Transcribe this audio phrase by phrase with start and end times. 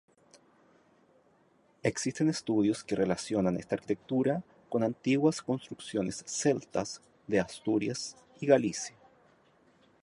[1.83, 8.95] Existen estudios que relacionan esta arquitectura con antiguas construcciones celtas de Asturias y Galicia.